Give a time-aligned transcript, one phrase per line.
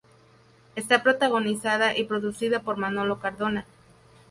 [0.75, 3.67] Está protagonizada y producida por Manolo Cardona.